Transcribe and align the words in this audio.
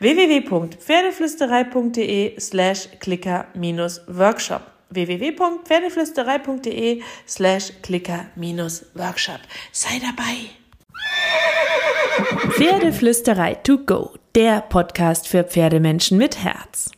www.pferdeflüsterei.de 0.00 2.34
slash 2.38 2.88
clicker-workshop 2.98 4.62
www.pferdeflüsterei.de 4.90 7.02
slash 7.26 7.72
clicker-workshop 7.82 9.40
Sei 9.72 10.00
dabei! 10.00 10.50
Pferdeflüsterei 12.50 13.54
to 13.54 13.78
go, 13.78 14.10
der 14.34 14.60
Podcast 14.62 15.28
für 15.28 15.44
Pferdemenschen 15.44 16.18
mit 16.18 16.42
Herz. 16.42 16.90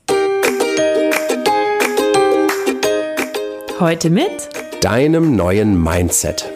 Heute 3.79 4.09
mit 4.11 4.49
deinem 4.81 5.37
neuen 5.37 5.81
Mindset. 5.83 6.52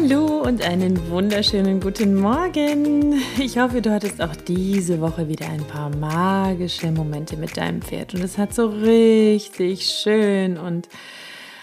Hallo 0.00 0.42
und 0.42 0.62
einen 0.62 1.10
wunderschönen 1.10 1.80
guten 1.80 2.14
Morgen. 2.14 3.20
Ich 3.36 3.58
hoffe, 3.58 3.82
du 3.82 3.90
hattest 3.90 4.22
auch 4.22 4.36
diese 4.36 5.00
Woche 5.00 5.26
wieder 5.26 5.48
ein 5.48 5.64
paar 5.64 5.90
magische 5.96 6.92
Momente 6.92 7.36
mit 7.36 7.56
deinem 7.56 7.82
Pferd 7.82 8.14
und 8.14 8.22
es 8.22 8.38
hat 8.38 8.54
so 8.54 8.66
richtig 8.68 9.86
schön 9.86 10.56
und 10.56 10.88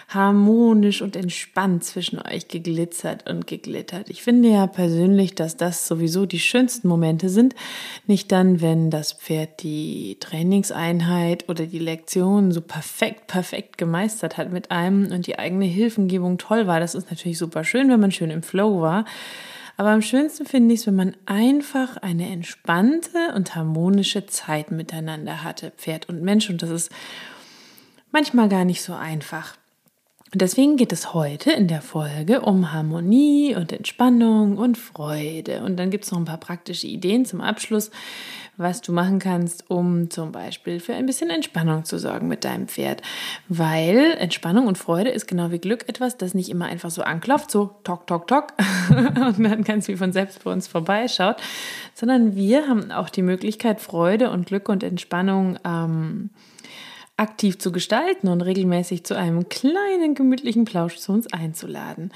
harmonisch 0.08 1.02
und 1.02 1.16
entspannt 1.16 1.84
zwischen 1.84 2.20
euch 2.20 2.48
geglitzert 2.48 3.30
und 3.30 3.48
geglittert. 3.48 4.10
Ich 4.10 4.22
finde 4.22 4.50
ja 4.50 4.68
persönlich, 4.68 5.36
dass 5.36 5.58
das 5.58 5.88
sowieso 5.88 6.26
die 6.26 6.40
schönsten 6.40 6.88
Momente 6.88 7.30
sind. 7.30 7.56
Nicht 8.06 8.32
dann, 8.32 8.62
wenn 8.62 8.92
das 8.92 9.14
Pferd 9.14 9.64
die 9.64 10.18
Trainingseinheit 10.20 11.50
oder 11.50 11.66
die 11.66 11.80
Lektion 11.80 12.52
so 12.52 12.62
perfekt, 12.62 13.28
perfekt 13.28 13.78
gemeistert 13.78 14.38
hat 14.38 14.52
mit 14.52 14.72
einem 14.72 15.12
und 15.12 15.28
die 15.28 15.40
eigene 15.40 15.66
Hilfengebung 15.66 16.38
toll 16.38 16.68
war. 16.68 16.80
Das 16.80 16.96
ist 16.96 17.10
natürlich 17.10 17.38
super 17.38 17.64
schön, 17.64 17.90
wenn 17.90 18.00
man 18.00 18.12
schön 18.12 18.30
im 18.30 18.44
Flow 18.44 18.82
war. 18.82 19.06
Aber 19.78 19.90
am 19.90 20.02
schönsten 20.02 20.46
finde 20.46 20.74
ich 20.74 20.82
es, 20.82 20.88
wenn 20.88 20.96
man 20.96 21.18
einfach 21.26 21.98
eine 21.98 22.30
entspannte 22.30 23.34
und 23.36 23.56
harmonische 23.56 24.26
Zeit 24.26 24.72
miteinander 24.72 25.44
hatte, 25.44 25.72
Pferd 25.72 26.08
und 26.08 26.22
Mensch. 26.22 26.50
Und 26.50 26.62
das 26.62 26.70
ist 26.70 26.92
manchmal 28.12 28.48
gar 28.48 28.64
nicht 28.64 28.82
so 28.82 28.94
einfach. 28.94 29.58
Und 30.32 30.42
deswegen 30.42 30.76
geht 30.76 30.92
es 30.92 31.14
heute 31.14 31.52
in 31.52 31.68
der 31.68 31.82
Folge 31.82 32.42
um 32.42 32.74
Harmonie 32.74 33.56
und 33.56 33.72
Entspannung 33.72 34.58
und 34.58 34.78
Freude. 34.78 35.62
Und 35.64 35.78
dann 35.78 35.92
gibt 35.92 36.04
es 36.04 36.12
noch 36.12 36.18
ein 36.18 36.26
paar 36.26 36.40
praktische 36.40 36.88
Ideen 36.88 37.26
zum 37.26 37.42
Abschluss, 37.42 37.92
was 38.58 38.82
du 38.82 38.92
machen 38.92 39.20
kannst, 39.20 39.70
um 39.70 40.10
zum 40.10 40.32
Beispiel 40.32 40.80
für 40.80 40.96
ein 40.96 41.06
bisschen 41.06 41.30
Entspannung 41.30 41.86
zu 41.86 42.00
sorgen 42.00 42.28
mit 42.28 42.44
deinem 42.44 42.68
Pferd. 42.68 43.02
Weil 43.50 44.16
Entspannung 44.18 44.68
und 44.68 44.78
Freude 44.78 45.12
ist 45.12 45.28
genau 45.28 45.52
wie 45.52 45.60
Glück 45.60 45.88
etwas, 45.88 46.18
das 46.18 46.34
nicht 46.34 46.50
immer 46.50 46.66
einfach 46.66 46.90
so 46.90 47.04
anklopft, 47.04 47.52
so 47.52 47.76
tok, 47.84 48.08
tok, 48.08 48.28
tok 48.28 48.54
und 48.90 49.44
dann 49.44 49.64
ganz 49.64 49.88
wie 49.88 49.96
von 49.96 50.12
selbst 50.12 50.44
bei 50.44 50.52
uns 50.52 50.68
vorbeischaut, 50.68 51.38
sondern 51.94 52.36
wir 52.36 52.68
haben 52.68 52.92
auch 52.92 53.10
die 53.10 53.22
Möglichkeit, 53.22 53.80
Freude 53.80 54.32
und 54.32 54.48
Glück 54.48 54.70
und 54.70 54.84
Entspannung 54.84 55.60
ähm, 55.64 56.30
aktiv 57.18 57.58
zu 57.60 57.72
gestalten 57.72 58.28
und 58.28 58.42
regelmäßig 58.42 59.06
zu 59.06 59.16
einem 59.16 59.48
kleinen 59.48 60.16
gemütlichen 60.16 60.66
Plausch 60.66 60.98
zu 60.98 61.14
uns 61.14 61.32
einzuladen. 61.32 62.12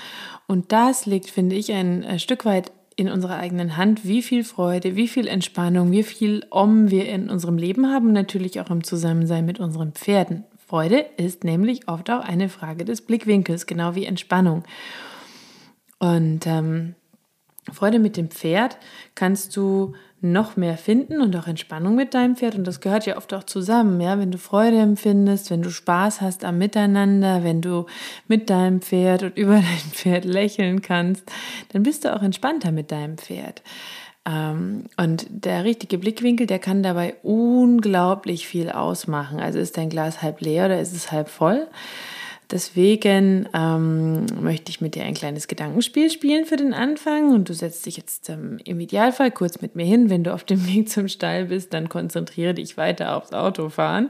Und 0.48 0.72
das 0.72 1.06
liegt, 1.06 1.30
finde 1.30 1.56
ich, 1.56 1.72
ein 1.72 2.04
äh, 2.04 2.20
Stück 2.20 2.46
weit 2.46 2.72
in 2.96 3.10
unserer 3.10 3.38
eigenen 3.38 3.78
Hand, 3.78 4.06
wie 4.06 4.22
viel 4.22 4.44
Freude, 4.44 4.98
wie 4.98 5.08
viel 5.08 5.28
Entspannung, 5.28 5.92
wie 5.92 6.04
viel 6.04 6.46
Om 6.50 6.92
wir 6.92 7.08
in 7.08 7.30
unserem 7.30 7.58
Leben 7.58 7.88
haben, 7.88 8.12
natürlich 8.12 8.60
auch 8.60 8.70
im 8.70 8.84
Zusammensein 8.84 9.46
mit 9.46 9.60
unseren 9.60 9.94
Pferden. 9.94 10.44
Freude 10.68 11.06
ist 11.16 11.46
nämlich 11.46 11.88
oft 11.88 12.12
auch 12.12 12.20
eine 12.20 12.50
Frage 12.50 12.84
des 12.84 13.02
Blickwinkels, 13.02 13.66
genau 13.68 13.96
wie 13.96 14.06
Entspannung. 14.06 14.64
Und 15.98 16.46
ähm, 16.46 16.96
Freude 17.72 18.00
mit 18.00 18.18
dem 18.18 18.30
Pferd 18.30 18.78
kannst 19.16 19.56
du 19.56 19.94
noch 20.22 20.58
mehr 20.58 20.78
finden 20.78 21.22
und 21.22 21.36
auch 21.36 21.48
Entspannung 21.48 21.96
mit 21.96 22.14
deinem 22.14 22.36
Pferd. 22.36 22.56
Und 22.56 22.66
das 22.66 22.82
gehört 22.82 23.06
ja 23.06 23.18
oft 23.18 23.34
auch 23.34 23.44
zusammen, 23.44 24.02
ja. 24.02 24.20
Wenn 24.20 24.32
du 24.32 24.38
Freude 24.38 24.78
empfindest, 24.78 25.50
wenn 25.50 25.62
du 25.62 25.70
Spaß 25.70 26.22
hast 26.22 26.44
am 26.44 26.58
Miteinander, 26.58 27.44
wenn 27.44 27.62
du 27.62 27.86
mit 28.28 28.50
deinem 28.50 28.82
Pferd 28.82 29.24
und 29.24 29.38
über 29.38 29.56
dein 29.56 29.92
Pferd 29.92 30.26
lächeln 30.26 30.82
kannst, 30.82 31.24
dann 31.72 31.84
bist 31.84 32.06
du 32.06 32.16
auch 32.16 32.22
entspannter 32.22 32.72
mit 32.72 32.92
deinem 32.92 33.18
Pferd. 33.18 33.62
Ähm, 34.26 34.86
und 34.98 35.26
der 35.30 35.64
richtige 35.64 35.98
Blickwinkel, 35.98 36.48
der 36.48 36.60
kann 36.60 36.84
dabei 36.84 37.16
unglaublich 37.24 38.48
viel 38.48 38.70
ausmachen. 38.70 39.40
Also 39.40 39.60
ist 39.60 39.78
dein 39.78 39.90
Glas 39.90 40.22
halb 40.22 40.42
leer 40.42 40.66
oder 40.66 40.80
ist 40.80 40.94
es 40.94 41.12
halb 41.12 41.30
voll? 41.30 41.68
Deswegen 42.52 43.48
ähm, 43.54 44.26
möchte 44.42 44.72
ich 44.72 44.82
mit 44.82 44.96
dir 44.96 45.04
ein 45.04 45.14
kleines 45.14 45.48
Gedankenspiel 45.48 46.10
spielen 46.10 46.46
für 46.46 46.56
den 46.56 46.74
Anfang. 46.74 47.32
Und 47.32 47.48
du 47.48 47.54
setzt 47.54 47.86
dich 47.86 47.96
jetzt 47.98 48.28
ähm, 48.30 48.58
im 48.66 48.80
Idealfall 48.80 49.30
kurz 49.30 49.62
mit 49.62 49.76
mir 49.76 49.86
hin. 49.86 50.10
Wenn 50.10 50.24
du 50.24 50.34
auf 50.34 50.44
dem 50.44 50.66
Weg 50.68 50.90
zum 50.90 51.08
Stall 51.08 51.46
bist, 51.46 51.74
dann 51.74 51.90
konzentriere 51.90 52.56
dich 52.56 52.76
weiter 52.76 53.16
aufs 53.16 53.34
Autofahren. 53.34 54.10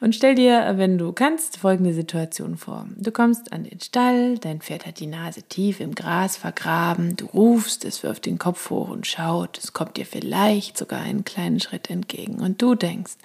Und 0.00 0.14
stell 0.14 0.34
dir, 0.34 0.74
wenn 0.76 0.96
du 0.96 1.12
kannst, 1.12 1.58
folgende 1.58 1.92
Situation 1.92 2.56
vor. 2.56 2.86
Du 2.96 3.10
kommst 3.12 3.52
an 3.52 3.64
den 3.64 3.80
Stall, 3.80 4.38
dein 4.38 4.60
Pferd 4.60 4.86
hat 4.86 4.98
die 4.98 5.06
Nase 5.06 5.42
tief 5.42 5.80
im 5.80 5.94
Gras 5.94 6.36
vergraben, 6.36 7.16
du 7.16 7.26
rufst, 7.26 7.84
es 7.84 8.02
wirft 8.02 8.26
den 8.26 8.38
Kopf 8.38 8.70
hoch 8.70 8.88
und 8.88 9.06
schaut, 9.06 9.58
es 9.58 9.72
kommt 9.72 9.96
dir 9.96 10.06
vielleicht 10.06 10.78
sogar 10.78 11.00
einen 11.00 11.24
kleinen 11.24 11.60
Schritt 11.60 11.90
entgegen. 11.90 12.40
Und 12.40 12.62
du 12.62 12.74
denkst, 12.74 13.16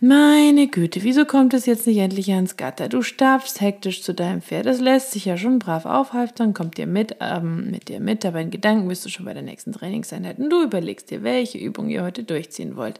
meine 0.00 0.68
Güte, 0.68 1.02
wieso 1.02 1.24
kommt 1.24 1.54
es 1.54 1.66
jetzt 1.66 1.86
nicht 1.86 1.98
endlich 1.98 2.32
ans 2.32 2.56
Gatter? 2.56 2.88
Du 2.88 3.02
stapfst 3.02 3.60
hektisch 3.60 4.02
zu 4.02 4.14
deinem 4.14 4.42
Pferd. 4.42 4.66
Es 4.66 4.80
lässt 4.80 5.12
sich 5.12 5.26
ja 5.26 5.36
schon 5.36 5.58
brav 5.58 5.84
aufhalten, 5.86 6.54
kommt 6.54 6.78
dir 6.78 6.86
mit, 6.86 7.16
ähm, 7.20 7.70
mit 7.70 7.88
dir 7.88 8.00
mit, 8.00 8.24
aber 8.24 8.40
in 8.40 8.50
Gedanken 8.50 8.88
bist 8.88 9.04
du 9.04 9.08
schon 9.08 9.26
bei 9.26 9.34
der 9.34 9.42
nächsten 9.42 9.72
Trainingseinheit 9.72 10.38
und 10.38 10.50
du 10.50 10.62
überlegst 10.62 11.10
dir, 11.10 11.22
welche 11.22 11.58
Übung 11.58 11.88
ihr 11.88 12.02
heute 12.02 12.24
durchziehen 12.24 12.76
wollt. 12.76 12.98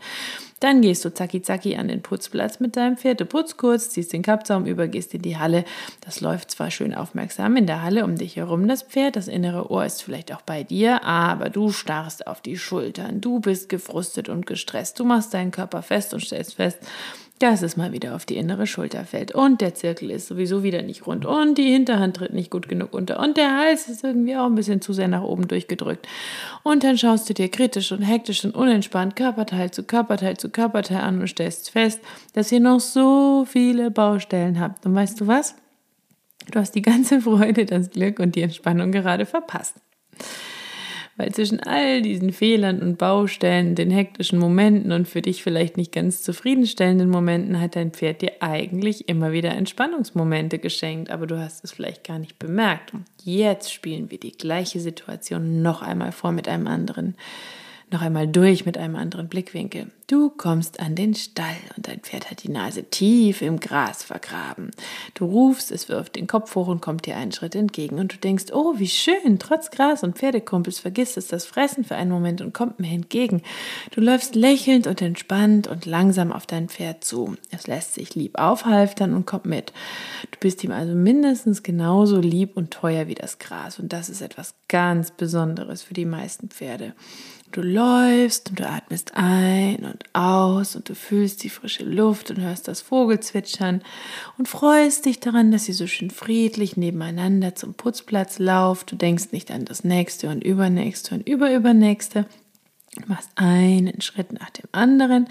Dann 0.61 0.83
gehst 0.83 1.05
du 1.07 1.13
zacki 1.13 1.41
zacki 1.41 1.77
an 1.77 1.89
den 1.89 2.03
Putzplatz 2.03 2.61
mit 2.61 2.77
deinem 2.77 2.99
Pferd, 2.99 3.21
du 3.21 3.25
putzt 3.25 3.57
kurz, 3.57 3.89
ziehst 3.91 4.13
den 4.13 4.23
Kappzaum 4.23 4.67
über, 4.67 4.89
gehst 4.89 5.15
in 5.15 5.23
die 5.23 5.39
Halle. 5.39 5.65
Das 6.03 6.21
läuft 6.21 6.51
zwar 6.51 6.71
schön 6.71 6.95
aufmerksam 6.95 7.57
in 7.57 7.67
der 7.67 7.83
Halle 7.83 8.05
um 8.05 8.17
dich 8.17 8.37
herum, 8.37 8.69
das 8.69 8.83
Pferd, 8.83 9.17
das 9.17 9.27
innere 9.27 9.71
Ohr 9.71 9.87
ist 9.87 10.03
vielleicht 10.03 10.35
auch 10.35 10.43
bei 10.43 10.63
dir, 10.63 11.03
aber 11.03 11.49
du 11.49 11.73
starrst 11.73 12.27
auf 12.27 12.43
die 12.43 12.59
Schultern, 12.59 13.23
du 13.23 13.41
bist 13.41 13.71
gefrustet 13.71 14.29
und 14.29 14.47
gestresst, 14.47 15.01
du 15.01 15.05
machst 15.05 15.33
deinen 15.33 15.51
Körper 15.51 15.83
fest 15.83 16.13
und 16.13 16.21
stellst 16.21 16.55
fest, 16.55 16.79
dass 17.41 17.63
es 17.63 17.77
mal 17.77 17.93
wieder 17.93 18.15
auf 18.15 18.27
die 18.27 18.37
innere 18.37 18.67
Schulter 18.67 19.05
fällt. 19.05 19.35
Und 19.35 19.63
der 19.63 19.75
Zirkel 19.75 20.11
ist 20.11 20.29
sowieso 20.29 20.63
wieder 20.63 20.83
nicht 20.83 21.07
rund. 21.07 21.25
Und 21.25 21.57
die 21.57 21.73
Hinterhand 21.73 22.19
tritt 22.19 22.35
nicht 22.35 22.51
gut 22.51 22.69
genug 22.69 22.93
unter. 22.93 23.19
Und 23.19 23.39
der 23.39 23.57
Hals 23.57 23.89
ist 23.89 24.05
irgendwie 24.05 24.37
auch 24.37 24.45
ein 24.45 24.55
bisschen 24.55 24.83
zu 24.83 24.93
sehr 24.93 25.09
nach 25.09 25.23
oben 25.23 25.49
durchgedrückt. 25.49 26.07
Und 26.63 26.85
dann 26.85 26.99
schaust 26.99 27.31
du 27.31 27.35
dir 27.35 27.49
kritisch 27.49 27.93
und 27.93 28.03
hektisch 28.03 28.45
und 28.45 28.55
unentspannt 28.55 29.17
Körperteil 29.17 29.71
zu 29.71 29.85
Körperteil 29.85 30.37
zu 30.37 30.51
Körperteil 30.51 31.01
an 31.01 31.19
und 31.19 31.29
stellst 31.29 31.71
fest, 31.71 32.01
dass 32.35 32.53
ihr 32.53 32.61
noch 32.61 32.81
so 32.81 33.47
viele 33.49 33.91
Baustellen 33.91 34.61
habt. 34.61 34.85
Und 34.85 34.95
weißt 34.95 35.19
du 35.23 35.27
was? 35.27 35.55
Du 36.51 36.59
hast 36.59 36.75
die 36.75 36.83
ganze 36.83 37.23
Freude, 37.23 37.65
das 37.65 37.91
Glück 37.91 38.19
und 38.19 38.35
die 38.35 38.43
Entspannung 38.43 38.93
gerade 38.93 39.25
verpasst. 39.25 39.77
Weil 41.21 41.33
zwischen 41.33 41.61
all 41.61 42.01
diesen 42.01 42.33
Fehlern 42.33 42.81
und 42.81 42.97
Baustellen, 42.97 43.75
den 43.75 43.91
hektischen 43.91 44.39
Momenten 44.39 44.91
und 44.91 45.07
für 45.07 45.21
dich 45.21 45.43
vielleicht 45.43 45.77
nicht 45.77 45.93
ganz 45.93 46.23
zufriedenstellenden 46.23 47.11
Momenten 47.11 47.61
hat 47.61 47.77
dein 47.77 47.91
Pferd 47.91 48.23
dir 48.23 48.33
eigentlich 48.41 49.07
immer 49.07 49.31
wieder 49.31 49.51
Entspannungsmomente 49.51 50.59
geschenkt, 50.59 51.11
aber 51.11 51.27
du 51.27 51.39
hast 51.39 51.63
es 51.63 51.73
vielleicht 51.73 52.05
gar 52.05 52.19
nicht 52.19 52.39
bemerkt. 52.39 52.95
Und 52.95 53.05
jetzt 53.23 53.71
spielen 53.71 54.11
wir 54.11 54.19
die 54.19 54.33
gleiche 54.33 54.81
Situation 54.81 55.61
noch 55.61 55.83
einmal 55.83 56.13
vor 56.13 56.33
mit 56.33 56.49
einem 56.49 56.67
anderen 56.67 57.17
Noch 57.91 58.01
einmal 58.01 58.27
durch 58.27 58.65
mit 58.65 58.79
einem 58.79 58.97
anderen 58.97 59.29
Blickwinkel. 59.29 59.89
Du 60.11 60.29
kommst 60.29 60.81
an 60.81 60.97
den 60.97 61.15
Stall 61.15 61.55
und 61.77 61.87
dein 61.87 62.01
Pferd 62.01 62.33
hat 62.33 62.43
die 62.43 62.51
Nase 62.51 62.83
tief 62.83 63.43
im 63.43 63.61
Gras 63.61 64.03
vergraben. 64.03 64.73
Du 65.15 65.25
rufst, 65.25 65.71
es 65.71 65.89
wirft 65.89 66.17
den 66.17 66.27
Kopf 66.27 66.57
hoch 66.57 66.67
und 66.67 66.83
kommt 66.83 67.07
dir 67.07 67.17
einen 67.17 67.31
Schritt 67.31 67.55
entgegen 67.55 68.01
und 68.01 68.15
du 68.15 68.17
denkst, 68.17 68.47
oh, 68.53 68.75
wie 68.77 68.89
schön, 68.89 69.39
trotz 69.39 69.71
Gras 69.71 70.03
und 70.03 70.19
Pferdekumpels 70.19 70.81
vergisst 70.81 71.17
es 71.17 71.29
das 71.29 71.47
Fressen 71.47 71.85
für 71.85 71.95
einen 71.95 72.11
Moment 72.11 72.41
und 72.41 72.53
kommt 72.53 72.81
mir 72.81 72.91
entgegen. 72.91 73.43
Du 73.93 74.01
läufst 74.01 74.35
lächelnd 74.35 74.89
und 74.89 75.01
entspannt 75.01 75.69
und 75.69 75.87
langsam 75.87 76.33
auf 76.33 76.45
dein 76.45 76.69
Pferd 76.69 77.05
zu. 77.05 77.37
Es 77.53 77.69
lässt 77.69 77.95
sich 77.95 78.17
lieb 78.17 78.37
aufhalftern 78.37 79.15
und 79.15 79.27
kommt 79.27 79.47
mit. 79.47 79.73
Du 80.33 80.41
bist 80.41 80.65
ihm 80.65 80.73
also 80.73 80.93
mindestens 80.93 81.63
genauso 81.63 82.19
lieb 82.19 82.57
und 82.57 82.73
teuer 82.73 83.07
wie 83.07 83.15
das 83.15 83.39
Gras 83.39 83.79
und 83.79 83.93
das 83.93 84.09
ist 84.09 84.23
etwas 84.23 84.55
ganz 84.67 85.13
Besonderes 85.13 85.83
für 85.83 85.95
die 85.95 86.05
meisten 86.05 86.49
Pferde. 86.49 86.95
Du 87.53 87.63
läufst 87.63 88.51
und 88.51 88.61
du 88.61 88.69
atmest 88.69 89.17
ein 89.17 89.85
und 89.85 90.00
aus 90.13 90.77
und 90.77 90.89
du 90.89 90.95
fühlst 90.95 91.43
die 91.43 91.49
frische 91.49 91.85
Luft 91.85 92.31
und 92.31 92.41
hörst 92.41 92.69
das 92.69 92.81
Vogelzwitschern 92.81 93.83
und 94.39 94.49
freust 94.49 95.07
dich 95.07 95.21
daran, 95.21 95.51
dass 95.53 95.65
sie 95.65 95.73
so 95.73 95.87
schön 95.87 96.11
friedlich 96.11 96.77
nebeneinander 96.77 97.55
zum 97.55 97.75
Putzplatz 97.75 98.39
lauft. 98.39 98.93
Du 98.93 98.97
denkst 98.97 99.33
nicht 99.33 99.51
an 99.51 99.65
das 99.65 99.85
nächste 99.85 100.29
und 100.29 100.43
übernächste 100.43 101.15
und 101.15 101.29
überübernächste, 101.29 102.27
Du 102.97 103.03
machst 103.07 103.31
einen 103.37 104.01
Schritt 104.01 104.33
nach 104.33 104.51
dem 104.51 104.69
anderen. 104.73 105.29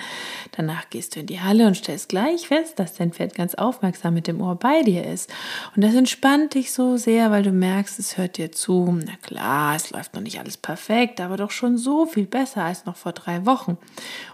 Danach 0.54 0.90
gehst 0.90 1.16
du 1.16 1.20
in 1.20 1.26
die 1.26 1.42
Halle 1.42 1.68
und 1.68 1.76
stellst 1.76 2.08
gleich 2.08 2.48
fest, 2.48 2.80
dass 2.80 2.94
dein 2.94 3.12
Pferd 3.12 3.36
ganz 3.36 3.54
aufmerksam 3.54 4.14
mit 4.14 4.28
dem 4.28 4.40
Ohr 4.40 4.56
bei 4.56 4.82
dir 4.82 5.06
ist. 5.06 5.30
Und 5.76 5.84
das 5.84 5.94
entspannt 5.94 6.54
dich 6.54 6.72
so 6.72 6.96
sehr, 6.96 7.32
weil 7.32 7.44
du 7.44 7.52
merkst, 7.52 8.00
es 8.00 8.18
hört 8.18 8.38
dir 8.38 8.54
zu. 8.54 8.98
Na 9.06 9.18
klar, 9.22 9.76
es 9.76 9.92
läuft 9.92 10.14
noch 10.14 10.22
nicht 10.22 10.40
alles 10.40 10.56
perfekt, 10.56 11.20
aber 11.20 11.36
doch 11.36 11.52
schon 11.52 11.78
so 11.78 12.06
viel 12.06 12.28
besser 12.28 12.64
als 12.64 12.86
noch 12.86 12.96
vor 12.96 13.12
drei 13.12 13.46
Wochen. 13.46 13.78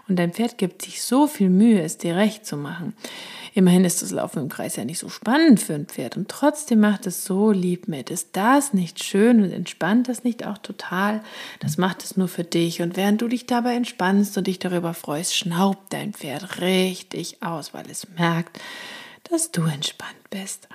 Und 0.06 0.20
dein 0.20 0.32
Pferd 0.32 0.56
gibt 0.56 0.82
sich 0.82 1.02
so 1.02 1.26
viel 1.26 1.50
Mühe, 1.50 1.82
es 1.82 1.98
dir 1.98 2.14
recht 2.14 2.46
zu 2.46 2.56
machen. 2.56 2.94
Immerhin 3.56 3.86
ist 3.86 4.02
das 4.02 4.10
Laufen 4.10 4.40
im 4.42 4.48
Kreis 4.50 4.76
ja 4.76 4.84
nicht 4.84 4.98
so 4.98 5.08
spannend 5.08 5.60
für 5.60 5.72
ein 5.72 5.86
Pferd 5.86 6.18
und 6.18 6.28
trotzdem 6.28 6.78
macht 6.78 7.06
es 7.06 7.24
so 7.24 7.52
lieb 7.52 7.88
mit. 7.88 8.10
Ist 8.10 8.36
das 8.36 8.74
nicht 8.74 9.02
schön 9.02 9.42
und 9.42 9.50
entspannt 9.50 10.08
das 10.08 10.24
nicht 10.24 10.46
auch 10.46 10.58
total? 10.58 11.22
Das 11.60 11.78
macht 11.78 12.04
es 12.04 12.18
nur 12.18 12.28
für 12.28 12.44
dich 12.44 12.82
und 12.82 12.98
während 12.98 13.22
du 13.22 13.28
dich 13.28 13.46
dabei 13.46 13.74
entspannst 13.74 14.36
und 14.36 14.46
dich 14.46 14.58
darüber 14.58 14.92
freust, 14.92 15.34
schnaubt 15.34 15.90
dein 15.94 16.12
Pferd 16.12 16.60
richtig 16.60 17.42
aus, 17.42 17.72
weil 17.72 17.88
es 17.90 18.06
merkt, 18.18 18.60
dass 19.30 19.52
du 19.52 19.62
entspannt 19.62 20.28
bist. 20.28 20.68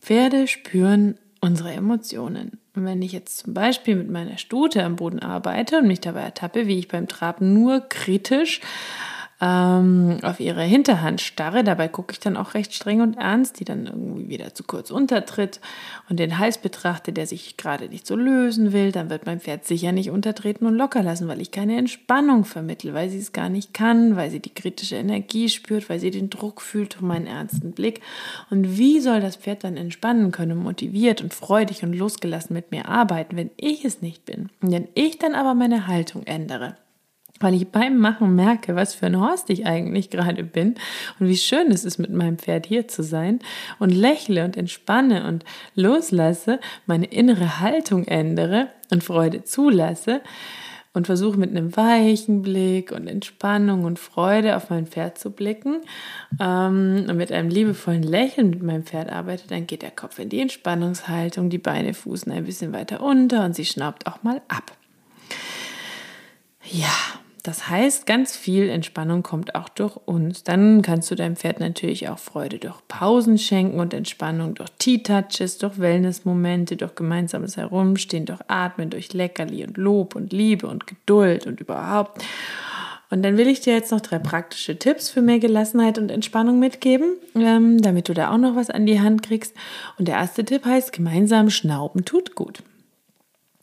Pferde 0.00 0.46
spüren 0.46 1.18
unsere 1.40 1.72
Emotionen. 1.72 2.60
Und 2.76 2.84
wenn 2.84 3.02
ich 3.02 3.10
jetzt 3.10 3.38
zum 3.38 3.54
Beispiel 3.54 3.96
mit 3.96 4.08
meiner 4.08 4.38
Stute 4.38 4.84
am 4.84 4.94
Boden 4.94 5.18
arbeite 5.18 5.78
und 5.78 5.88
mich 5.88 6.00
dabei 6.00 6.20
ertappe, 6.20 6.68
wie 6.68 6.78
ich 6.78 6.86
beim 6.86 7.08
Traben 7.08 7.54
nur 7.54 7.80
kritisch 7.80 8.60
ähm, 9.40 10.18
auf 10.22 10.38
ihre 10.38 10.62
Hinterhand 10.62 11.20
starre. 11.20 11.64
Dabei 11.64 11.88
gucke 11.88 12.12
ich 12.12 12.20
dann 12.20 12.36
auch 12.36 12.54
recht 12.54 12.74
streng 12.74 13.00
und 13.00 13.16
ernst, 13.16 13.58
die 13.58 13.64
dann 13.64 13.86
irgendwie 13.86 14.28
wieder 14.28 14.54
zu 14.54 14.64
kurz 14.64 14.90
untertritt 14.90 15.60
und 16.08 16.18
den 16.18 16.38
Hals 16.38 16.58
betrachte, 16.58 17.12
der 17.12 17.26
sich 17.26 17.56
gerade 17.56 17.88
nicht 17.88 18.06
so 18.06 18.16
lösen 18.16 18.72
will. 18.72 18.92
Dann 18.92 19.08
wird 19.08 19.26
mein 19.26 19.40
Pferd 19.40 19.66
sicher 19.66 19.92
nicht 19.92 20.10
untertreten 20.10 20.66
und 20.66 20.74
locker 20.74 21.02
lassen, 21.02 21.26
weil 21.28 21.40
ich 21.40 21.50
keine 21.50 21.78
Entspannung 21.78 22.44
vermittle, 22.44 22.92
weil 22.92 23.08
sie 23.08 23.18
es 23.18 23.32
gar 23.32 23.48
nicht 23.48 23.72
kann, 23.72 24.16
weil 24.16 24.30
sie 24.30 24.40
die 24.40 24.54
kritische 24.54 24.96
Energie 24.96 25.48
spürt, 25.48 25.88
weil 25.88 26.00
sie 26.00 26.10
den 26.10 26.28
Druck 26.28 26.60
fühlt 26.60 27.00
und 27.00 27.08
meinen 27.08 27.26
ernsten 27.26 27.72
Blick. 27.72 28.00
Und 28.50 28.76
wie 28.76 29.00
soll 29.00 29.20
das 29.20 29.36
Pferd 29.36 29.64
dann 29.64 29.78
entspannen 29.78 30.32
können, 30.32 30.58
motiviert 30.58 31.22
und 31.22 31.32
freudig 31.32 31.82
und 31.82 31.94
losgelassen 31.94 32.52
mit 32.54 32.70
mir 32.70 32.88
arbeiten, 32.88 33.36
wenn 33.36 33.50
ich 33.56 33.86
es 33.86 34.02
nicht 34.02 34.26
bin? 34.26 34.50
Und 34.60 34.72
wenn 34.72 34.88
ich 34.94 35.18
dann 35.18 35.34
aber 35.34 35.54
meine 35.54 35.86
Haltung 35.86 36.24
ändere 36.24 36.76
weil 37.40 37.54
ich 37.54 37.68
beim 37.68 37.98
Machen 37.98 38.34
merke, 38.36 38.76
was 38.76 38.94
für 38.94 39.06
ein 39.06 39.18
Horst 39.20 39.50
ich 39.50 39.66
eigentlich 39.66 40.10
gerade 40.10 40.44
bin 40.44 40.74
und 41.18 41.28
wie 41.28 41.36
schön 41.36 41.72
es 41.72 41.84
ist, 41.84 41.98
mit 41.98 42.12
meinem 42.12 42.38
Pferd 42.38 42.66
hier 42.66 42.86
zu 42.86 43.02
sein 43.02 43.40
und 43.78 43.90
lächle 43.90 44.44
und 44.44 44.56
entspanne 44.56 45.26
und 45.26 45.44
loslasse, 45.74 46.60
meine 46.86 47.06
innere 47.06 47.60
Haltung 47.60 48.04
ändere 48.04 48.68
und 48.90 49.02
Freude 49.02 49.42
zulasse 49.44 50.20
und 50.92 51.06
versuche 51.06 51.38
mit 51.38 51.50
einem 51.50 51.76
weichen 51.76 52.42
Blick 52.42 52.90
und 52.90 53.06
Entspannung 53.06 53.84
und 53.84 53.98
Freude 53.98 54.56
auf 54.56 54.70
mein 54.70 54.86
Pferd 54.86 55.18
zu 55.18 55.30
blicken 55.30 55.82
ähm, 56.40 57.06
und 57.08 57.16
mit 57.16 57.30
einem 57.30 57.48
liebevollen 57.48 58.02
Lächeln 58.02 58.50
mit 58.50 58.62
meinem 58.62 58.84
Pferd 58.84 59.10
arbeite, 59.10 59.46
dann 59.48 59.66
geht 59.66 59.82
der 59.82 59.92
Kopf 59.92 60.18
in 60.18 60.28
die 60.28 60.40
Entspannungshaltung, 60.40 61.48
die 61.48 61.58
Beine 61.58 61.94
fußen 61.94 62.30
ein 62.32 62.44
bisschen 62.44 62.72
weiter 62.72 63.02
unter 63.02 63.44
und 63.44 63.54
sie 63.54 63.64
schnaubt 63.64 64.06
auch 64.06 64.22
mal 64.22 64.42
ab. 64.48 64.72
Ja, 66.64 67.19
das 67.42 67.68
heißt, 67.68 68.06
ganz 68.06 68.36
viel 68.36 68.68
Entspannung 68.68 69.22
kommt 69.22 69.54
auch 69.54 69.68
durch 69.68 69.96
uns. 70.04 70.44
Dann 70.44 70.82
kannst 70.82 71.10
du 71.10 71.14
deinem 71.14 71.36
Pferd 71.36 71.60
natürlich 71.60 72.08
auch 72.08 72.18
Freude 72.18 72.58
durch 72.58 72.76
Pausen 72.88 73.38
schenken 73.38 73.80
und 73.80 73.94
Entspannung 73.94 74.54
durch 74.54 74.70
Tea-Touches, 74.78 75.58
durch 75.58 75.78
Wellness-Momente, 75.78 76.76
durch 76.76 76.94
gemeinsames 76.94 77.56
Herumstehen, 77.56 78.26
durch 78.26 78.40
Atmen, 78.48 78.90
durch 78.90 79.12
Leckerli 79.12 79.64
und 79.64 79.76
Lob 79.76 80.16
und 80.16 80.32
Liebe 80.32 80.66
und 80.66 80.86
Geduld 80.86 81.46
und 81.46 81.60
überhaupt. 81.60 82.24
Und 83.10 83.22
dann 83.22 83.36
will 83.36 83.48
ich 83.48 83.60
dir 83.60 83.74
jetzt 83.74 83.90
noch 83.90 84.00
drei 84.00 84.18
praktische 84.18 84.78
Tipps 84.78 85.10
für 85.10 85.20
mehr 85.20 85.40
Gelassenheit 85.40 85.98
und 85.98 86.10
Entspannung 86.10 86.58
mitgeben, 86.60 87.16
ähm, 87.34 87.82
damit 87.82 88.08
du 88.08 88.14
da 88.14 88.32
auch 88.32 88.38
noch 88.38 88.54
was 88.54 88.70
an 88.70 88.86
die 88.86 89.00
Hand 89.00 89.22
kriegst. 89.22 89.54
Und 89.98 90.06
der 90.08 90.16
erste 90.16 90.44
Tipp 90.44 90.64
heißt, 90.64 90.92
gemeinsam 90.92 91.50
schnauben 91.50 92.04
tut 92.04 92.34
gut. 92.34 92.62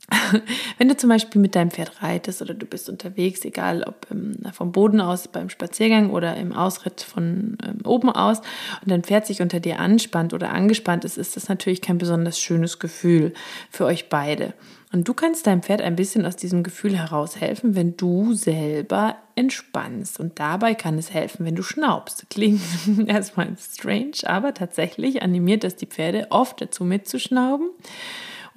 Wenn 0.78 0.88
du 0.88 0.96
zum 0.96 1.10
Beispiel 1.10 1.42
mit 1.42 1.56
deinem 1.56 1.72
Pferd 1.72 2.02
reitest 2.02 2.42
oder 2.42 2.54
du 2.54 2.66
bist 2.66 2.90
unterwegs, 2.90 3.44
egal 3.44 3.84
ob 3.84 4.08
ähm, 4.10 4.38
vom 4.54 4.72
Boden 4.72 5.02
aus 5.02 5.28
beim 5.28 5.50
Spaziergang 5.50 6.12
oder 6.12 6.38
im 6.38 6.54
Ausritt 6.54 7.02
von 7.02 7.58
ähm, 7.66 7.86
oben 7.86 8.10
aus 8.10 8.40
und 8.82 8.92
dein 8.92 9.04
Pferd 9.04 9.28
sich 9.28 9.42
unter 9.42 9.60
dir 9.60 9.80
anspannt 9.80 10.34
oder 10.34 10.52
angespannt 10.52 11.04
ist, 11.04 11.18
ist 11.18 11.36
das 11.36 11.50
natürlich 11.50 11.82
kein 11.82 11.98
besonders 11.98 12.40
schönes 12.40 12.80
Gefühl 12.80 13.34
für 13.70 13.86
euch 13.86 14.08
beide. 14.08 14.54
Und 14.94 15.10
du 15.10 15.14
kannst 15.14 15.46
deinem 15.46 15.62
Pferd 15.62 15.82
ein 15.82 15.98
bisschen 15.98 16.26
aus 16.26 16.38
diesem 16.38 16.64
Gefühl 16.64 16.98
heraushelfen, 16.98 17.76
wenn 17.76 17.98
du 17.98 18.34
selber 18.34 19.18
entspannst. 19.36 20.18
Und 20.18 20.40
dabei 20.40 20.76
kann 20.76 20.98
es 20.98 21.14
helfen, 21.14 21.46
wenn 21.46 21.56
du 21.56 21.64
schnaubst. 21.64 22.30
Klingt 22.30 22.62
erstmal 23.08 23.54
strange, 23.60 24.14
aber 24.24 24.54
tatsächlich 24.54 25.22
animiert 25.22 25.66
das 25.66 25.76
die 25.76 25.88
Pferde 25.88 26.28
oft 26.30 26.62
dazu 26.62 26.86
mitzuschnauben. 26.86 27.70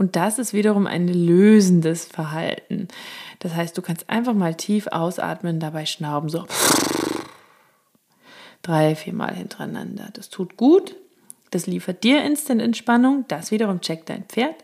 Und 0.01 0.17
das 0.17 0.39
ist 0.39 0.55
wiederum 0.55 0.87
ein 0.87 1.09
lösendes 1.09 2.07
Verhalten. 2.07 2.89
Das 3.39 3.55
heißt, 3.55 3.77
du 3.77 3.83
kannst 3.83 4.09
einfach 4.09 4.33
mal 4.33 4.55
tief 4.55 4.87
ausatmen, 4.87 5.61
dabei 5.61 5.85
schnauben, 5.85 6.31
so 6.31 6.47
drei, 8.63 8.97
viermal 8.97 9.35
hintereinander. 9.35 10.09
Das 10.15 10.31
tut 10.31 10.57
gut. 10.57 10.97
Das 11.51 11.67
liefert 11.67 12.03
dir 12.03 12.25
Instant 12.25 12.63
Entspannung. 12.63 13.27
Das 13.29 13.51
wiederum 13.51 13.83
checkt 13.83 14.09
dein 14.09 14.25
Pferd. 14.25 14.55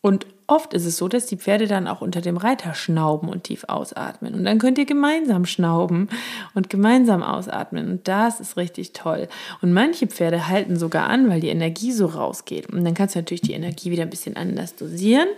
Und 0.00 0.26
oft 0.50 0.74
ist 0.74 0.84
es 0.84 0.96
so, 0.96 1.08
dass 1.08 1.26
die 1.26 1.36
Pferde 1.36 1.66
dann 1.66 1.86
auch 1.86 2.00
unter 2.00 2.20
dem 2.20 2.36
Reiter 2.36 2.74
schnauben 2.74 3.28
und 3.28 3.44
tief 3.44 3.64
ausatmen. 3.68 4.34
Und 4.34 4.44
dann 4.44 4.58
könnt 4.58 4.78
ihr 4.78 4.84
gemeinsam 4.84 5.46
schnauben 5.46 6.08
und 6.54 6.68
gemeinsam 6.68 7.22
ausatmen. 7.22 7.88
Und 7.88 8.08
das 8.08 8.40
ist 8.40 8.56
richtig 8.56 8.92
toll. 8.92 9.28
Und 9.62 9.72
manche 9.72 10.08
Pferde 10.08 10.48
halten 10.48 10.76
sogar 10.76 11.08
an, 11.08 11.28
weil 11.28 11.40
die 11.40 11.48
Energie 11.48 11.92
so 11.92 12.06
rausgeht. 12.06 12.68
Und 12.68 12.84
dann 12.84 12.94
kannst 12.94 13.14
du 13.14 13.20
natürlich 13.20 13.42
die 13.42 13.52
Energie 13.52 13.90
wieder 13.92 14.02
ein 14.02 14.10
bisschen 14.10 14.36
anders 14.36 14.74
dosieren 14.74 15.28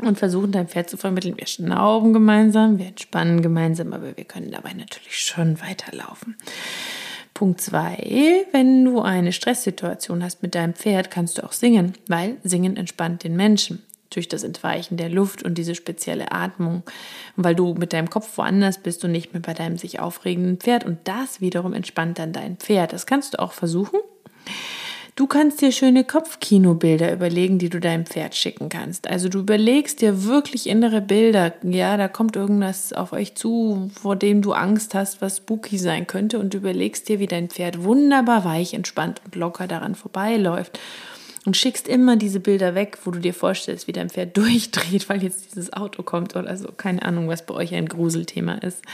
und 0.00 0.18
versuchen 0.18 0.52
dein 0.52 0.68
Pferd 0.68 0.90
zu 0.90 0.98
vermitteln. 0.98 1.38
Wir 1.38 1.46
schnauben 1.46 2.12
gemeinsam, 2.12 2.78
wir 2.78 2.86
entspannen 2.86 3.40
gemeinsam, 3.40 3.94
aber 3.94 4.16
wir 4.16 4.24
können 4.24 4.50
dabei 4.50 4.74
natürlich 4.74 5.18
schon 5.18 5.60
weiterlaufen. 5.60 6.36
Punkt 7.32 7.60
zwei, 7.60 8.46
wenn 8.52 8.84
du 8.84 9.00
eine 9.00 9.32
Stresssituation 9.32 10.22
hast 10.22 10.42
mit 10.42 10.54
deinem 10.54 10.74
Pferd, 10.74 11.10
kannst 11.10 11.38
du 11.38 11.44
auch 11.44 11.52
singen, 11.52 11.94
weil 12.08 12.36
Singen 12.42 12.76
entspannt 12.76 13.24
den 13.24 13.36
Menschen 13.36 13.82
durch 14.10 14.28
das 14.28 14.42
Entweichen 14.42 14.96
der 14.96 15.08
Luft 15.08 15.42
und 15.42 15.56
diese 15.56 15.74
spezielle 15.74 16.32
Atmung, 16.32 16.82
weil 17.36 17.54
du 17.54 17.74
mit 17.74 17.92
deinem 17.92 18.10
Kopf 18.10 18.38
woanders 18.38 18.78
bist 18.78 19.04
und 19.04 19.12
nicht 19.12 19.32
mehr 19.32 19.42
bei 19.42 19.54
deinem 19.54 19.78
sich 19.78 20.00
aufregenden 20.00 20.58
Pferd 20.58 20.84
und 20.84 20.98
das 21.04 21.40
wiederum 21.40 21.72
entspannt 21.72 22.18
dann 22.18 22.32
dein 22.32 22.56
Pferd. 22.56 22.92
Das 22.92 23.06
kannst 23.06 23.34
du 23.34 23.38
auch 23.40 23.52
versuchen. 23.52 24.00
Du 25.18 25.26
kannst 25.26 25.60
dir 25.60 25.72
schöne 25.72 26.04
Kopfkinobilder 26.04 27.12
überlegen, 27.12 27.58
die 27.58 27.68
du 27.68 27.80
deinem 27.80 28.06
Pferd 28.06 28.36
schicken 28.36 28.68
kannst. 28.68 29.08
Also 29.08 29.28
du 29.28 29.40
überlegst 29.40 30.00
dir 30.00 30.22
wirklich 30.22 30.68
innere 30.68 31.00
Bilder. 31.00 31.54
Ja, 31.64 31.96
da 31.96 32.06
kommt 32.06 32.36
irgendwas 32.36 32.92
auf 32.92 33.12
euch 33.12 33.34
zu, 33.34 33.90
vor 34.00 34.14
dem 34.14 34.42
du 34.42 34.52
Angst 34.52 34.94
hast, 34.94 35.20
was 35.20 35.38
spooky 35.38 35.76
sein 35.76 36.06
könnte. 36.06 36.38
Und 36.38 36.54
du 36.54 36.58
überlegst 36.58 37.08
dir, 37.08 37.18
wie 37.18 37.26
dein 37.26 37.48
Pferd 37.48 37.82
wunderbar 37.82 38.44
weich, 38.44 38.74
entspannt 38.74 39.20
und 39.24 39.34
locker 39.34 39.66
daran 39.66 39.96
vorbeiläuft. 39.96 40.78
Und 41.48 41.56
schickst 41.56 41.88
immer 41.88 42.16
diese 42.16 42.40
Bilder 42.40 42.74
weg, 42.74 42.98
wo 43.04 43.10
du 43.10 43.20
dir 43.20 43.32
vorstellst, 43.32 43.86
wie 43.86 43.92
dein 43.92 44.10
Pferd 44.10 44.36
durchdreht, 44.36 45.08
weil 45.08 45.22
jetzt 45.22 45.46
dieses 45.46 45.72
Auto 45.72 46.02
kommt 46.02 46.36
oder 46.36 46.54
so. 46.58 46.68
Keine 46.76 47.02
Ahnung, 47.02 47.26
was 47.28 47.46
bei 47.46 47.54
euch 47.54 47.74
ein 47.74 47.88
Gruselthema 47.88 48.56
ist 48.56 48.84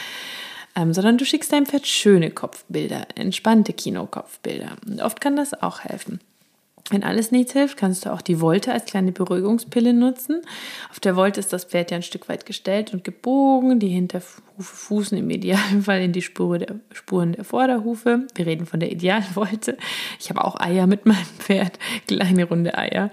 ähm, 0.77 0.93
sondern 0.93 1.19
du 1.19 1.25
schickst 1.25 1.53
deinem 1.53 1.67
Pferd 1.67 1.87
schöne 1.87 2.31
Kopfbilder, 2.31 3.07
entspannte 3.15 3.73
Kinokopfbilder. 3.73 4.77
Und 4.87 5.01
oft 5.01 5.21
kann 5.21 5.37
das 5.37 5.55
auch 5.63 5.81
helfen. 5.81 6.21
Wenn 6.91 7.03
alles 7.03 7.31
nichts 7.31 7.55
hilft, 7.55 7.79
kannst 7.79 8.05
du 8.05 8.12
auch 8.12 8.21
die 8.21 8.43
Wolte 8.43 8.71
als 8.71 8.85
kleine 8.85 9.11
Beruhigungspille 9.11 9.95
nutzen. 9.95 10.43
Auf 10.91 11.00
der 11.00 11.17
Wolte 11.17 11.41
ist 11.41 11.50
das 11.50 11.64
Pferd 11.64 11.91
ja 11.91 11.97
ein 11.97 12.03
Stück 12.03 12.29
weit 12.29 12.45
gestellt 12.45 12.93
und 12.93 13.05
gebogen. 13.05 13.81
Die 13.81 13.88
Hinterhufe 13.88 14.43
fußen 14.59 15.17
im 15.17 15.31
Idealfall 15.31 16.03
in 16.03 16.12
die 16.12 16.21
Spur 16.21 16.59
der, 16.59 16.76
Spuren 16.93 17.33
der 17.33 17.45
Vorderhufe. 17.45 18.26
Wir 18.35 18.47
reden 18.47 18.67
von 18.67 18.81
der 18.81 18.93
Idealwolte. 18.93 19.79
Ich 20.21 20.29
habe 20.29 20.45
auch 20.45 20.61
Eier 20.61 20.87
mit 20.87 21.07
meinem 21.07 21.25
Pferd, 21.38 21.79
kleine 22.07 22.45
runde 22.45 22.76
Eier. 22.76 23.09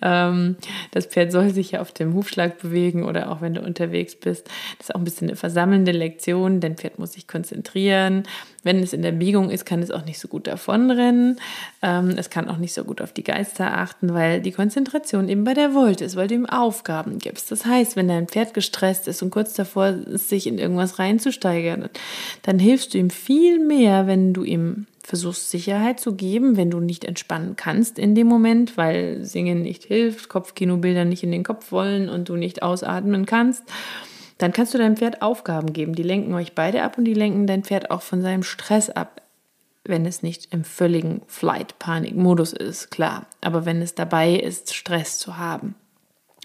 Ähm, 0.00 0.56
das 0.92 1.06
Pferd 1.06 1.32
soll 1.32 1.50
sich 1.50 1.72
ja 1.72 1.80
auf 1.80 1.90
dem 1.90 2.14
Hufschlag 2.14 2.58
bewegen 2.58 3.04
oder 3.04 3.32
auch 3.32 3.40
wenn 3.40 3.54
du 3.54 3.62
unterwegs 3.62 4.14
bist. 4.14 4.46
Das 4.78 4.88
ist 4.88 4.94
auch 4.94 5.00
ein 5.00 5.04
bisschen 5.04 5.28
eine 5.28 5.36
versammelnde 5.36 5.92
Lektion. 5.92 6.60
Dein 6.60 6.76
Pferd 6.76 7.00
muss 7.00 7.14
sich 7.14 7.26
konzentrieren. 7.26 8.22
Wenn 8.62 8.82
es 8.82 8.92
in 8.92 9.02
der 9.02 9.12
Biegung 9.12 9.50
ist, 9.50 9.66
kann 9.66 9.82
es 9.82 9.90
auch 9.90 10.04
nicht 10.04 10.18
so 10.18 10.28
gut 10.28 10.46
davonrennen. 10.46 11.40
Ähm, 11.82 12.10
es 12.16 12.30
kann 12.30 12.48
auch 12.48 12.58
nicht 12.58 12.74
so 12.74 12.84
gut 12.84 13.00
auf 13.00 13.07
die 13.12 13.24
Geister 13.24 13.76
achten, 13.76 14.14
weil 14.14 14.40
die 14.40 14.52
Konzentration 14.52 15.28
eben 15.28 15.44
bei 15.44 15.54
der 15.54 15.74
Wolte 15.74 16.04
ist, 16.04 16.16
weil 16.16 16.28
du 16.28 16.34
ihm 16.34 16.46
Aufgaben 16.46 17.18
gibst. 17.18 17.50
Das 17.50 17.66
heißt, 17.66 17.96
wenn 17.96 18.08
dein 18.08 18.28
Pferd 18.28 18.54
gestresst 18.54 19.08
ist 19.08 19.22
und 19.22 19.30
kurz 19.30 19.54
davor 19.54 19.88
ist, 19.88 20.28
sich 20.28 20.46
in 20.46 20.58
irgendwas 20.58 20.98
reinzusteigern, 20.98 21.88
dann 22.42 22.58
hilfst 22.58 22.94
du 22.94 22.98
ihm 22.98 23.10
viel 23.10 23.58
mehr, 23.58 24.06
wenn 24.06 24.32
du 24.32 24.44
ihm 24.44 24.86
versuchst 25.02 25.50
Sicherheit 25.50 26.00
zu 26.00 26.14
geben, 26.14 26.56
wenn 26.56 26.70
du 26.70 26.80
nicht 26.80 27.04
entspannen 27.04 27.56
kannst 27.56 27.98
in 27.98 28.14
dem 28.14 28.26
Moment, 28.26 28.76
weil 28.76 29.24
Singen 29.24 29.62
nicht 29.62 29.84
hilft, 29.84 30.28
Kopfkinobilder 30.28 31.04
nicht 31.04 31.22
in 31.22 31.32
den 31.32 31.44
Kopf 31.44 31.72
wollen 31.72 32.08
und 32.08 32.28
du 32.28 32.36
nicht 32.36 32.62
ausatmen 32.62 33.24
kannst 33.24 33.64
dann 34.38 34.52
kannst 34.52 34.72
du 34.72 34.78
deinem 34.78 34.96
Pferd 34.96 35.20
Aufgaben 35.20 35.72
geben. 35.72 35.94
Die 35.94 36.02
lenken 36.02 36.32
euch 36.32 36.54
beide 36.54 36.82
ab 36.84 36.96
und 36.96 37.04
die 37.04 37.14
lenken 37.14 37.46
dein 37.46 37.64
Pferd 37.64 37.90
auch 37.90 38.02
von 38.02 38.22
seinem 38.22 38.44
Stress 38.44 38.88
ab, 38.88 39.20
wenn 39.84 40.06
es 40.06 40.22
nicht 40.22 40.52
im 40.52 40.64
völligen 40.64 41.22
Flight-Panik-Modus 41.26 42.52
ist, 42.52 42.90
klar. 42.90 43.26
Aber 43.40 43.64
wenn 43.64 43.80
es 43.82 43.94
dabei 43.94 44.34
ist, 44.34 44.74
Stress 44.74 45.18
zu 45.18 45.38
haben 45.38 45.74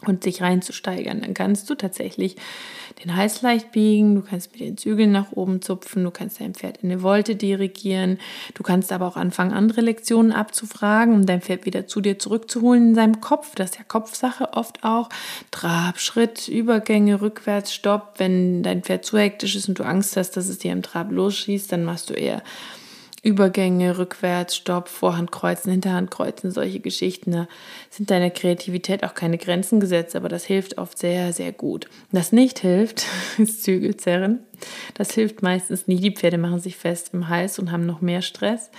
und 0.06 0.24
sich 0.24 0.42
reinzusteigern, 0.42 1.22
dann 1.22 1.34
kannst 1.34 1.70
du 1.70 1.76
tatsächlich 1.76 2.36
den 3.04 3.16
Hals 3.16 3.42
leicht 3.42 3.72
biegen, 3.72 4.16
du 4.16 4.22
kannst 4.22 4.52
mit 4.52 4.62
den 4.62 4.78
Zügeln 4.78 5.12
nach 5.12 5.32
oben 5.32 5.62
zupfen, 5.62 6.04
du 6.04 6.12
kannst 6.12 6.40
dein 6.40 6.54
Pferd 6.54 6.78
in 6.78 6.92
eine 6.92 7.02
Wolte 7.02 7.36
dirigieren, 7.36 8.20
du 8.54 8.64
kannst 8.64 8.92
aber 8.92 9.08
auch 9.08 9.18
anfangen, 9.18 9.52
andere 9.52 9.82
Lektionen 9.82 10.32
abzufragen, 10.32 11.14
um 11.14 11.26
dein 11.26 11.42
Pferd 11.42 11.66
wieder 11.66 11.88
zu 11.88 12.02
dir 12.02 12.20
zurückzuholen 12.20 12.90
in 12.90 12.96
seinem 12.96 13.22
Kopf. 13.22 13.56
Das 13.56 13.72
ist 13.72 13.78
ja 13.78 13.84
Kopfsache 13.88 14.54
oft 14.54 14.84
auch. 14.84 15.10
Trab, 15.52 16.00
Schritt, 16.00 16.48
Übergänge, 16.48 17.22
rückwärts, 17.22 17.74
Stopp. 17.74 18.16
Wenn 18.18 18.64
dein 18.64 18.84
Pferd 18.84 19.06
zu 19.06 19.18
hektisch 19.18 19.56
ist 19.56 19.68
und 19.70 19.80
du 19.80 19.84
Angst 19.84 20.18
hast, 20.18 20.32
dass 20.32 20.48
es 20.48 20.60
dir 20.60 20.72
im 20.72 20.84
Trab 20.84 21.12
losschießt, 21.12 21.72
dann 21.72 21.84
machst 21.84 22.10
du 22.10 22.14
eher 22.14 22.44
Übergänge, 23.24 23.98
rückwärts, 23.98 24.58
Stopp, 24.58 24.90
Vorhand 24.90 25.32
kreuzen, 25.32 25.72
Hinterhand 25.72 26.12
kreuzen, 26.12 26.52
solche 26.52 26.82
Geschichten. 26.82 27.32
Da 27.32 27.48
sind 27.90 28.12
deiner 28.12 28.30
Kreativität 28.30 29.06
auch 29.06 29.14
keine 29.14 29.38
Grenzen 29.38 29.80
gesetzt, 29.80 30.18
aber 30.18 30.28
das 30.28 30.44
hilft 30.44 30.78
oft 30.78 31.00
sehr, 31.00 31.32
sehr 31.32 31.54
gut. 31.54 31.88
Was 32.12 32.34
nicht 32.34 32.60
hilft, 32.60 33.06
ist 33.38 33.64
Zügelzerren. 33.64 34.40
Das 34.94 35.14
hilft 35.14 35.42
meistens 35.42 35.88
nie. 35.88 36.02
Die 36.02 36.12
Pferde 36.12 36.38
machen 36.38 36.60
sich 36.60 36.76
fest 36.76 37.12
im 37.14 37.30
Hals 37.30 37.60
und 37.60 37.72
haben 37.72 37.86
noch 37.86 38.02
mehr 38.02 38.22
Stress. 38.22 38.70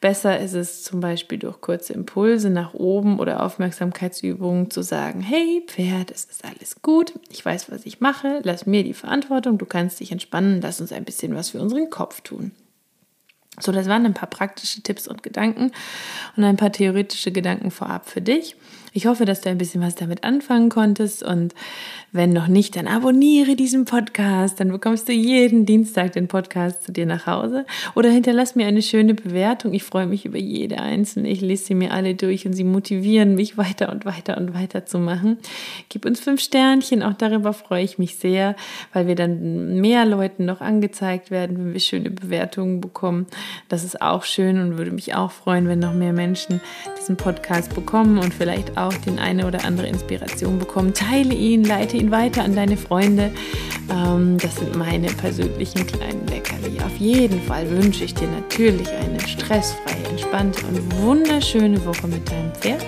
Besser 0.00 0.38
ist 0.38 0.54
es 0.54 0.82
zum 0.82 1.00
Beispiel 1.00 1.38
durch 1.38 1.60
kurze 1.60 1.92
Impulse 1.92 2.48
nach 2.48 2.72
oben 2.72 3.18
oder 3.18 3.42
Aufmerksamkeitsübungen 3.42 4.70
zu 4.70 4.82
sagen, 4.82 5.20
hey 5.20 5.62
Pferd, 5.66 6.10
es 6.10 6.24
ist 6.24 6.44
alles 6.44 6.82
gut, 6.82 7.14
ich 7.30 7.44
weiß, 7.44 7.70
was 7.70 7.86
ich 7.86 8.00
mache, 8.00 8.40
lass 8.44 8.66
mir 8.66 8.82
die 8.82 8.92
Verantwortung, 8.92 9.56
du 9.56 9.64
kannst 9.64 10.00
dich 10.00 10.12
entspannen, 10.12 10.60
lass 10.60 10.80
uns 10.80 10.92
ein 10.92 11.04
bisschen 11.04 11.34
was 11.34 11.50
für 11.50 11.60
unseren 11.60 11.88
Kopf 11.88 12.20
tun. 12.20 12.52
So, 13.60 13.72
das 13.72 13.88
waren 13.88 14.04
ein 14.04 14.14
paar 14.14 14.28
praktische 14.28 14.82
Tipps 14.82 15.06
und 15.06 15.22
Gedanken 15.22 15.70
und 16.36 16.44
ein 16.44 16.56
paar 16.56 16.72
theoretische 16.72 17.32
Gedanken 17.32 17.70
vorab 17.70 18.08
für 18.08 18.20
dich. 18.20 18.56
Ich 18.96 19.06
hoffe, 19.06 19.24
dass 19.24 19.40
du 19.40 19.50
ein 19.50 19.58
bisschen 19.58 19.82
was 19.82 19.96
damit 19.96 20.22
anfangen 20.22 20.68
konntest 20.68 21.24
und 21.24 21.52
wenn 22.12 22.32
noch 22.32 22.46
nicht, 22.46 22.76
dann 22.76 22.86
abonniere 22.86 23.56
diesen 23.56 23.86
Podcast, 23.86 24.60
dann 24.60 24.70
bekommst 24.70 25.08
du 25.08 25.12
jeden 25.12 25.66
Dienstag 25.66 26.12
den 26.12 26.28
Podcast 26.28 26.84
zu 26.84 26.92
dir 26.92 27.04
nach 27.04 27.26
Hause 27.26 27.66
oder 27.96 28.08
hinterlass 28.08 28.54
mir 28.54 28.68
eine 28.68 28.82
schöne 28.82 29.14
Bewertung. 29.14 29.74
Ich 29.74 29.82
freue 29.82 30.06
mich 30.06 30.24
über 30.24 30.38
jede 30.38 30.78
einzelne. 30.78 31.28
Ich 31.28 31.40
lese 31.40 31.64
sie 31.64 31.74
mir 31.74 31.92
alle 31.92 32.14
durch 32.14 32.46
und 32.46 32.52
sie 32.52 32.62
motivieren 32.62 33.34
mich 33.34 33.58
weiter 33.58 33.90
und 33.90 34.04
weiter 34.04 34.36
und 34.36 34.54
weiter 34.54 34.86
zu 34.86 35.00
machen. 35.00 35.38
Gib 35.88 36.06
uns 36.06 36.20
fünf 36.20 36.40
Sternchen, 36.40 37.02
auch 37.02 37.14
darüber 37.14 37.52
freue 37.52 37.82
ich 37.82 37.98
mich 37.98 38.14
sehr, 38.14 38.54
weil 38.92 39.08
wir 39.08 39.16
dann 39.16 39.80
mehr 39.80 40.04
Leuten 40.04 40.44
noch 40.44 40.60
angezeigt 40.60 41.32
werden, 41.32 41.58
wenn 41.58 41.72
wir 41.72 41.80
schöne 41.80 42.10
Bewertungen 42.10 42.80
bekommen. 42.80 43.26
Das 43.68 43.84
ist 43.84 44.00
auch 44.02 44.24
schön 44.24 44.60
und 44.60 44.78
würde 44.78 44.90
mich 44.90 45.14
auch 45.14 45.30
freuen, 45.30 45.68
wenn 45.68 45.78
noch 45.78 45.94
mehr 45.94 46.12
Menschen 46.12 46.60
diesen 46.98 47.16
Podcast 47.16 47.74
bekommen 47.74 48.18
und 48.18 48.32
vielleicht 48.32 48.76
auch 48.76 48.92
den 48.94 49.18
eine 49.18 49.46
oder 49.46 49.64
andere 49.64 49.86
Inspiration 49.86 50.58
bekommen. 50.58 50.94
Teile 50.94 51.34
ihn, 51.34 51.64
leite 51.64 51.96
ihn 51.96 52.10
weiter 52.10 52.44
an 52.44 52.54
deine 52.54 52.76
Freunde. 52.76 53.30
Ähm, 53.90 54.38
das 54.38 54.56
sind 54.56 54.76
meine 54.76 55.08
persönlichen 55.08 55.86
kleinen 55.86 56.26
Leckerli. 56.26 56.80
Auf 56.84 56.96
jeden 56.98 57.40
Fall 57.42 57.68
wünsche 57.70 58.04
ich 58.04 58.14
dir 58.14 58.28
natürlich 58.28 58.88
eine 58.88 59.20
stressfreie, 59.20 60.04
entspannte 60.10 60.66
und 60.66 61.02
wunderschöne 61.02 61.84
Woche 61.84 62.06
mit 62.08 62.30
deinem 62.30 62.52
Pferd. 62.54 62.84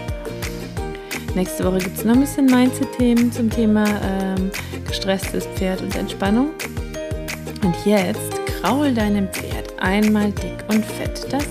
Nächste 1.35 1.65
Woche 1.65 1.79
gibt 1.79 1.99
es 1.99 2.05
noch 2.05 2.15
ein 2.15 2.21
bisschen 2.21 2.47
Mindset-Themen 2.47 3.31
zum 3.31 3.51
Thema 3.51 3.85
ähm, 3.85 4.51
gestresstes 4.87 5.47
Pferd 5.55 5.83
und 5.83 5.95
Entspannung. 5.95 6.51
Und 7.63 7.75
jetzt 7.85 8.33
kraul 8.47 8.95
deinem 8.95 9.29
Pferd 9.29 9.56
einmal 9.79 10.33
dick 10.33 10.65
und 10.69 10.85
fett. 10.85 11.27
Das 11.33 11.45